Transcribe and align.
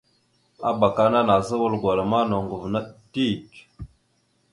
Abak 0.69 0.95
ana 1.05 1.19
nazza 1.27 1.55
wal 1.61 1.75
gwala 1.81 2.03
ma 2.11 2.19
noŋgov 2.29 2.63
naɗ 2.73 2.85
dik. 3.11 3.49